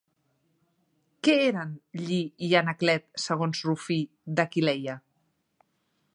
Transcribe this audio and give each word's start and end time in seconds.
Què 1.27 1.35
eren 1.49 1.75
Lli 2.05 2.17
i 2.47 2.51
Anaclet 2.63 3.07
segons 3.27 3.63
Rufí 3.69 4.01
d'Aquileia? 4.41 4.99